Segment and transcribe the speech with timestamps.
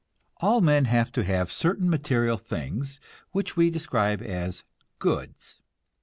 [0.37, 2.99] All men have to have certain material things
[3.33, 4.63] which we describe as
[4.97, 5.61] goods.